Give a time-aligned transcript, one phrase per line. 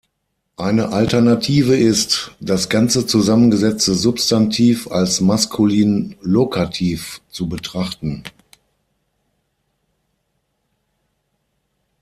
[0.57, 8.23] Eine Alternative ist, das ganze zusammengesetzte Substantiv als maskulinen Lokativ zu betrachten.